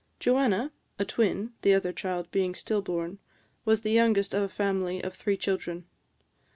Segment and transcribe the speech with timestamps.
[0.19, 3.19] Joanna a twin, the other child being still born
[3.65, 5.85] was the youngest of a family of three children.